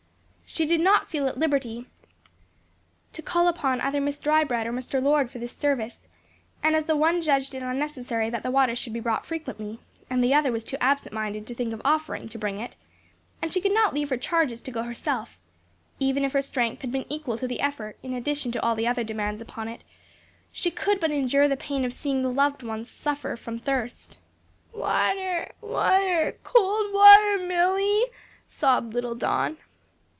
She 0.53 0.65
did 0.65 0.81
not 0.81 1.07
feel 1.09 1.29
at 1.29 1.37
liberty 1.39 1.85
to 3.13 3.21
call 3.21 3.47
upon 3.47 3.79
either 3.79 4.01
Miss 4.01 4.19
Drybread 4.19 4.67
or 4.67 4.73
Mr. 4.73 5.01
Lord 5.01 5.31
for 5.31 5.39
this 5.39 5.55
service, 5.55 5.99
and 6.61 6.75
as 6.75 6.83
the 6.83 6.95
one 6.97 7.21
judged 7.21 7.55
it 7.55 7.63
unnecessary 7.63 8.29
that 8.29 8.43
the 8.43 8.51
water 8.51 8.75
should 8.75 8.91
be 8.91 8.99
brought 8.99 9.25
frequently 9.25 9.79
and 10.09 10.21
the 10.21 10.33
other 10.33 10.51
was 10.51 10.65
too 10.65 10.75
absent 10.81 11.13
minded 11.13 11.47
to 11.47 11.55
think 11.55 11.71
of 11.71 11.81
offering 11.85 12.27
to 12.27 12.37
bring 12.37 12.59
it, 12.59 12.75
and 13.41 13.53
she 13.53 13.61
could 13.61 13.71
not 13.71 13.93
leave 13.93 14.09
her 14.09 14.17
charges 14.17 14.59
to 14.63 14.71
go 14.71 14.83
herself, 14.83 15.39
even 16.01 16.25
if 16.25 16.33
her 16.33 16.41
strength 16.41 16.81
had 16.81 16.91
been 16.91 17.05
equal 17.07 17.37
to 17.37 17.47
the 17.47 17.61
effort 17.61 17.97
in 18.03 18.11
addition 18.13 18.51
to 18.51 18.61
all 18.61 18.75
the 18.75 18.85
other 18.85 19.05
demands 19.05 19.41
upon 19.41 19.69
it, 19.69 19.85
she 20.51 20.69
could 20.69 20.99
but 20.99 21.11
endure 21.11 21.47
the 21.47 21.55
pain 21.55 21.85
of 21.85 21.93
seeing 21.93 22.23
the 22.23 22.29
loved 22.29 22.61
ones 22.61 22.89
suffer 22.91 23.37
from 23.37 23.57
thirst. 23.57 24.17
"Water, 24.73 25.53
water, 25.61 26.37
cold 26.43 26.91
water, 26.93 27.37
Milly," 27.37 28.01
sobbed 28.49 28.93
little 28.93 29.15
Don. 29.15 29.55